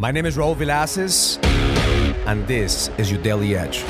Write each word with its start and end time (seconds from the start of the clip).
My 0.00 0.12
name 0.12 0.26
is 0.26 0.36
Raul 0.36 0.54
Villacis, 0.54 1.44
and 2.24 2.46
this 2.46 2.88
is 2.98 3.10
your 3.10 3.20
Daily 3.20 3.56
Edge. 3.56 3.82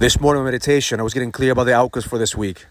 This 0.00 0.18
morning 0.18 0.42
meditation, 0.42 0.98
I 0.98 1.04
was 1.04 1.14
getting 1.14 1.30
clear 1.30 1.52
about 1.52 1.66
the 1.66 1.74
outcomes 1.76 2.04
for 2.04 2.18
this 2.18 2.34
week. 2.34 2.66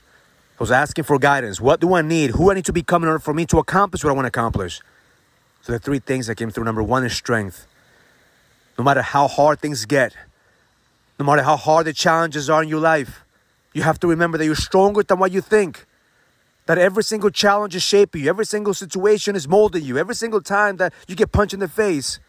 I 0.59 0.61
was 0.61 0.69
asking 0.69 1.05
for 1.05 1.17
guidance. 1.17 1.61
What 1.61 1.79
do 1.79 1.93
I 1.93 2.01
need? 2.01 2.31
Who 2.31 2.51
I 2.51 2.55
need 2.55 2.65
to 2.65 2.73
become 2.73 3.03
in 3.03 3.07
order 3.07 3.19
for 3.19 3.33
me 3.33 3.45
to 3.45 3.57
accomplish 3.59 4.03
what 4.03 4.09
I 4.09 4.13
want 4.13 4.25
to 4.25 4.37
accomplish? 4.37 4.81
So 5.61 5.71
the 5.71 5.79
three 5.79 5.99
things 5.99 6.27
that 6.27 6.35
came 6.35 6.49
through. 6.49 6.65
Number 6.65 6.83
one 6.83 7.05
is 7.05 7.13
strength. 7.13 7.67
No 8.77 8.83
matter 8.83 9.01
how 9.01 9.29
hard 9.29 9.61
things 9.61 9.85
get, 9.85 10.13
no 11.17 11.25
matter 11.25 11.43
how 11.43 11.55
hard 11.55 11.85
the 11.85 11.93
challenges 11.93 12.49
are 12.49 12.61
in 12.61 12.67
your 12.67 12.81
life, 12.81 13.23
you 13.71 13.81
have 13.81 13.97
to 14.01 14.07
remember 14.09 14.37
that 14.37 14.43
you're 14.43 14.55
stronger 14.55 15.03
than 15.03 15.19
what 15.19 15.31
you 15.31 15.39
think. 15.39 15.85
That 16.69 16.77
every 16.77 17.03
single 17.03 17.31
challenge 17.31 17.75
is 17.75 17.81
shaping 17.81 18.21
you, 18.21 18.29
every 18.29 18.45
single 18.45 18.75
situation 18.75 19.35
is 19.35 19.47
molding 19.47 19.83
you, 19.83 19.97
every 19.97 20.13
single 20.13 20.39
time 20.39 20.77
that 20.77 20.93
you 21.07 21.15
get 21.15 21.31
punched 21.31 21.55
in 21.55 21.59
the 21.59 21.67
face, 21.67 22.19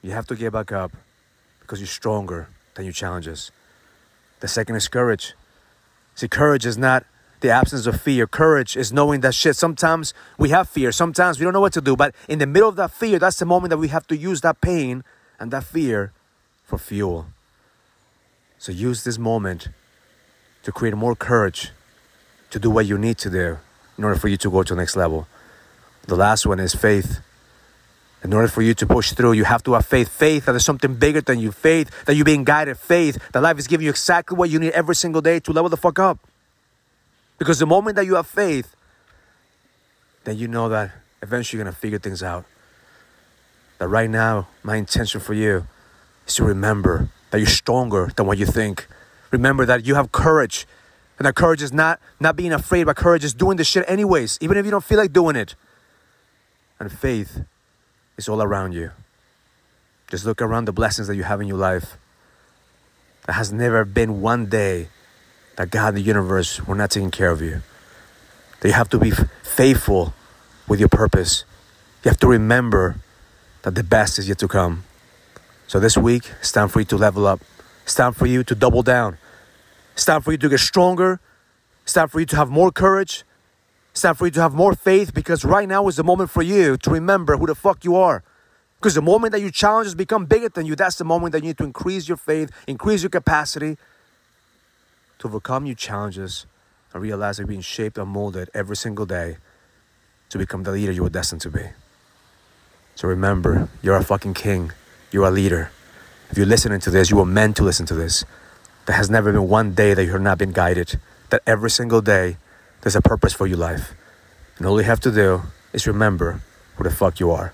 you 0.00 0.12
have 0.12 0.26
to 0.28 0.34
get 0.34 0.54
back 0.54 0.72
up 0.72 0.92
because 1.60 1.78
you're 1.78 1.86
stronger 1.86 2.48
than 2.76 2.86
your 2.86 2.94
challenges. 2.94 3.52
The 4.40 4.48
second 4.48 4.76
is 4.76 4.88
courage. 4.88 5.34
See, 6.14 6.28
courage 6.28 6.64
is 6.64 6.78
not 6.78 7.04
the 7.40 7.50
absence 7.50 7.84
of 7.84 8.00
fear. 8.00 8.26
Courage 8.26 8.74
is 8.74 8.90
knowing 8.90 9.20
that 9.20 9.34
shit. 9.34 9.54
Sometimes 9.54 10.14
we 10.38 10.48
have 10.48 10.66
fear, 10.66 10.90
sometimes 10.90 11.38
we 11.38 11.44
don't 11.44 11.52
know 11.52 11.60
what 11.60 11.74
to 11.74 11.82
do, 11.82 11.94
but 11.94 12.14
in 12.26 12.38
the 12.38 12.46
middle 12.46 12.70
of 12.70 12.76
that 12.76 12.90
fear, 12.90 13.18
that's 13.18 13.36
the 13.36 13.44
moment 13.44 13.68
that 13.68 13.76
we 13.76 13.88
have 13.88 14.06
to 14.06 14.16
use 14.16 14.40
that 14.40 14.62
pain 14.62 15.04
and 15.38 15.50
that 15.50 15.64
fear 15.64 16.12
for 16.64 16.78
fuel. 16.78 17.26
So 18.56 18.72
use 18.72 19.04
this 19.04 19.18
moment 19.18 19.68
to 20.62 20.72
create 20.72 20.96
more 20.96 21.14
courage 21.14 21.72
to 22.50 22.58
do 22.58 22.70
what 22.70 22.86
you 22.86 22.96
need 22.96 23.18
to 23.18 23.28
do 23.28 23.58
in 23.98 24.04
order 24.04 24.18
for 24.18 24.28
you 24.28 24.36
to 24.38 24.50
go 24.50 24.62
to 24.62 24.74
the 24.74 24.80
next 24.80 24.96
level. 24.96 25.26
The 26.06 26.16
last 26.16 26.46
one 26.46 26.60
is 26.60 26.74
faith. 26.74 27.20
In 28.24 28.32
order 28.32 28.48
for 28.48 28.62
you 28.62 28.74
to 28.74 28.86
push 28.86 29.12
through, 29.12 29.32
you 29.32 29.44
have 29.44 29.62
to 29.64 29.74
have 29.74 29.84
faith. 29.84 30.08
Faith 30.08 30.46
that 30.46 30.52
there's 30.52 30.64
something 30.64 30.94
bigger 30.94 31.20
than 31.20 31.38
you. 31.38 31.52
Faith 31.52 31.90
that 32.06 32.14
you're 32.14 32.24
being 32.24 32.44
guided. 32.44 32.78
Faith 32.78 33.18
that 33.32 33.42
life 33.42 33.58
is 33.58 33.66
giving 33.66 33.84
you 33.84 33.90
exactly 33.90 34.36
what 34.36 34.50
you 34.50 34.58
need 34.58 34.72
every 34.72 34.94
single 34.94 35.20
day 35.20 35.40
to 35.40 35.52
level 35.52 35.68
the 35.68 35.76
fuck 35.76 35.98
up. 35.98 36.18
Because 37.38 37.58
the 37.58 37.66
moment 37.66 37.96
that 37.96 38.06
you 38.06 38.14
have 38.14 38.26
faith, 38.26 38.74
then 40.24 40.36
you 40.38 40.48
know 40.48 40.68
that 40.68 40.90
eventually 41.22 41.58
you're 41.58 41.64
going 41.64 41.74
to 41.74 41.80
figure 41.80 41.98
things 41.98 42.22
out. 42.22 42.44
That 43.78 43.88
right 43.88 44.10
now, 44.10 44.48
my 44.64 44.76
intention 44.76 45.20
for 45.20 45.34
you 45.34 45.66
is 46.26 46.34
to 46.36 46.44
remember 46.44 47.10
that 47.30 47.38
you're 47.38 47.46
stronger 47.46 48.10
than 48.16 48.26
what 48.26 48.38
you 48.38 48.46
think. 48.46 48.88
Remember 49.30 49.64
that 49.66 49.86
you 49.86 49.94
have 49.94 50.10
courage 50.10 50.66
and 51.18 51.26
that 51.26 51.34
courage 51.34 51.62
is 51.62 51.72
not 51.72 52.00
not 52.20 52.36
being 52.36 52.52
afraid, 52.52 52.84
but 52.84 52.96
courage 52.96 53.24
is 53.24 53.34
doing 53.34 53.56
the 53.56 53.64
shit 53.64 53.84
anyways, 53.88 54.38
even 54.40 54.56
if 54.56 54.64
you 54.64 54.70
don't 54.70 54.84
feel 54.84 54.98
like 54.98 55.12
doing 55.12 55.36
it. 55.36 55.54
And 56.78 56.90
faith 56.90 57.42
is 58.16 58.28
all 58.28 58.40
around 58.40 58.72
you. 58.72 58.92
Just 60.08 60.24
look 60.24 60.40
around 60.40 60.66
the 60.66 60.72
blessings 60.72 61.08
that 61.08 61.16
you 61.16 61.24
have 61.24 61.40
in 61.40 61.48
your 61.48 61.58
life. 61.58 61.98
There 63.26 63.34
has 63.34 63.52
never 63.52 63.84
been 63.84 64.22
one 64.22 64.46
day 64.46 64.88
that 65.56 65.70
God, 65.70 65.94
the 65.94 66.00
universe, 66.00 66.64
were 66.66 66.76
not 66.76 66.90
taking 66.90 67.10
care 67.10 67.30
of 67.30 67.42
you. 67.42 67.62
That 68.60 68.68
you 68.68 68.74
have 68.74 68.88
to 68.90 68.98
be 68.98 69.12
faithful 69.42 70.14
with 70.68 70.80
your 70.80 70.88
purpose. 70.88 71.44
You 72.04 72.10
have 72.10 72.18
to 72.20 72.28
remember 72.28 72.96
that 73.62 73.74
the 73.74 73.82
best 73.82 74.18
is 74.18 74.28
yet 74.28 74.38
to 74.38 74.48
come. 74.48 74.84
So 75.66 75.80
this 75.80 75.98
week, 75.98 76.30
it's 76.40 76.52
time 76.52 76.68
for 76.68 76.78
you 76.78 76.86
to 76.86 76.96
level 76.96 77.26
up. 77.26 77.40
It's 77.82 77.94
time 77.94 78.12
for 78.12 78.26
you 78.26 78.44
to 78.44 78.54
double 78.54 78.82
down. 78.82 79.18
It's 79.98 80.04
time 80.04 80.22
for 80.22 80.30
you 80.30 80.38
to 80.38 80.48
get 80.48 80.60
stronger. 80.60 81.18
It's 81.82 81.92
time 81.92 82.06
for 82.06 82.20
you 82.20 82.26
to 82.26 82.36
have 82.36 82.50
more 82.50 82.70
courage. 82.70 83.24
It's 83.90 84.02
time 84.02 84.14
for 84.14 84.26
you 84.26 84.30
to 84.30 84.40
have 84.40 84.54
more 84.54 84.74
faith 84.74 85.12
because 85.12 85.44
right 85.44 85.68
now 85.68 85.88
is 85.88 85.96
the 85.96 86.04
moment 86.04 86.30
for 86.30 86.40
you 86.40 86.76
to 86.76 86.90
remember 86.90 87.36
who 87.36 87.48
the 87.48 87.56
fuck 87.56 87.84
you 87.84 87.96
are. 87.96 88.22
Because 88.78 88.94
the 88.94 89.02
moment 89.02 89.32
that 89.32 89.40
your 89.40 89.50
challenges 89.50 89.96
become 89.96 90.24
bigger 90.24 90.50
than 90.50 90.66
you, 90.66 90.76
that's 90.76 90.98
the 90.98 91.04
moment 91.04 91.32
that 91.32 91.42
you 91.42 91.48
need 91.48 91.58
to 91.58 91.64
increase 91.64 92.06
your 92.06 92.16
faith, 92.16 92.52
increase 92.68 93.02
your 93.02 93.10
capacity 93.10 93.76
to 95.18 95.26
overcome 95.26 95.66
your 95.66 95.74
challenges 95.74 96.46
and 96.92 97.02
realize 97.02 97.38
that 97.38 97.42
you're 97.42 97.48
being 97.48 97.60
shaped 97.60 97.98
and 97.98 98.08
molded 98.08 98.50
every 98.54 98.76
single 98.76 99.04
day 99.04 99.38
to 100.28 100.38
become 100.38 100.62
the 100.62 100.70
leader 100.70 100.92
you 100.92 101.02
were 101.02 101.10
destined 101.10 101.40
to 101.40 101.50
be. 101.50 101.70
So 102.94 103.08
remember, 103.08 103.68
you're 103.82 103.96
a 103.96 104.04
fucking 104.04 104.34
king. 104.34 104.70
You're 105.10 105.26
a 105.26 105.32
leader. 105.32 105.72
If 106.30 106.36
you're 106.38 106.46
listening 106.46 106.78
to 106.82 106.90
this, 106.92 107.10
you 107.10 107.16
were 107.16 107.26
meant 107.26 107.56
to 107.56 107.64
listen 107.64 107.84
to 107.86 107.94
this. 107.94 108.24
There 108.88 108.96
has 108.96 109.08
never 109.10 109.32
been 109.32 109.48
one 109.50 109.74
day 109.74 109.92
that 109.92 110.02
you 110.02 110.12
have 110.12 110.22
not 110.22 110.38
been 110.38 110.52
guided. 110.52 110.98
That 111.28 111.42
every 111.46 111.68
single 111.68 112.00
day 112.00 112.38
there's 112.80 112.96
a 112.96 113.02
purpose 113.02 113.34
for 113.34 113.46
your 113.46 113.58
life. 113.58 113.92
And 114.56 114.66
all 114.66 114.80
you 114.80 114.86
have 114.86 115.00
to 115.00 115.10
do 115.10 115.42
is 115.74 115.86
remember 115.86 116.40
who 116.76 116.84
the 116.84 116.90
fuck 116.90 117.20
you 117.20 117.30
are. 117.30 117.52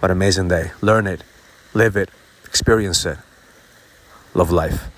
What 0.00 0.10
an 0.10 0.18
amazing 0.18 0.48
day. 0.48 0.72
Learn 0.82 1.06
it, 1.06 1.24
live 1.72 1.96
it, 1.96 2.10
experience 2.44 3.06
it. 3.06 3.16
Love 4.34 4.50
life. 4.50 4.90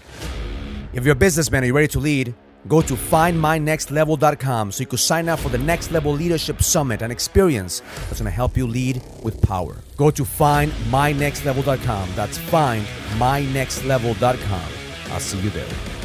If 0.93 1.05
you're 1.05 1.13
a 1.13 1.15
businessman 1.15 1.63
and 1.63 1.69
you're 1.69 1.77
ready 1.77 1.93
to 1.93 2.01
lead, 2.01 2.35
go 2.67 2.83
to 2.83 2.95
findmynextlevel.com 2.95 4.73
so 4.73 4.81
you 4.81 4.89
can 4.89 4.99
sign 4.99 5.29
up 5.29 5.39
for 5.39 5.51
the 5.51 5.59
Next 5.59 5.93
Level 5.93 6.11
Leadership 6.11 6.63
Summit, 6.63 7.01
an 7.01 7.13
experience 7.13 7.81
that's 8.09 8.19
going 8.19 8.25
to 8.25 8.33
help 8.33 8.57
you 8.57 8.67
lead 8.67 9.01
with 9.23 9.41
power. 9.41 9.77
Go 9.97 10.11
to 10.11 10.25
findmynextlevel.com. 10.25 12.09
That's 12.17 12.39
findmynextlevel.com. 12.39 14.76
I'll 15.11 15.21
see 15.21 15.39
you 15.39 15.51
there. 15.51 15.96